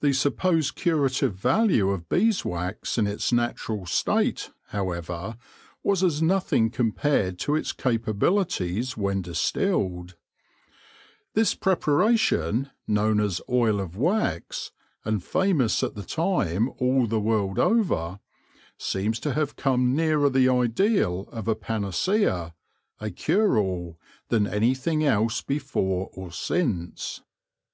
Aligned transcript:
The 0.00 0.12
supposed 0.12 0.74
curative 0.74 1.34
value 1.34 1.88
of 1.88 2.10
beeswax 2.10 2.98
in 2.98 3.06
its 3.06 3.32
natural 3.32 3.86
state, 3.86 4.50
however, 4.66 5.38
was 5.82 6.02
as 6.04 6.20
nothing 6.20 6.68
compared 6.68 7.38
to 7.38 7.54
its 7.54 7.72
capabilities 7.72 8.94
when 8.94 9.22
distilled, 9.22 10.16
This 11.32 11.54
preparation, 11.54 12.72
known 12.86 13.20
as 13.20 13.40
Oil 13.48 13.80
of 13.80 13.96
Wax, 13.96 14.70
and 15.02 15.24
famous 15.24 15.82
at 15.82 15.94
the 15.94 16.02
time 16.04 16.68
all 16.76 17.06
the 17.06 17.18
world 17.18 17.58
over, 17.58 18.20
seems 18.76 19.18
to 19.20 19.32
have 19.32 19.56
come 19.56 19.96
nearer 19.96 20.28
the 20.28 20.50
ideal 20.50 21.26
of 21.32 21.48
a 21.48 21.54
panacea— 21.56 22.54
a 23.00 23.10
cure 23.10 23.56
all— 23.56 23.98
than 24.28 24.46
anything 24.46 25.02
else 25.04 25.40
before 25.40 26.10
or 26.12 26.30
since. 26.32 27.22